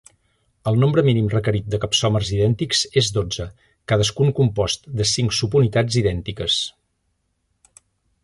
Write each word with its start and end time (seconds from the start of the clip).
El 0.69 0.77
nombre 0.83 1.01
mínim 1.07 1.25
requerit 1.33 1.67
de 1.73 1.79
capsòmers 1.83 2.29
idèntics 2.37 2.79
és 3.01 3.11
dotze, 3.17 3.45
cadascun 3.93 4.33
compost 4.41 4.89
de 5.01 5.07
cinc 5.11 5.37
subunitats 5.41 5.99
idèntiques. 6.03 6.57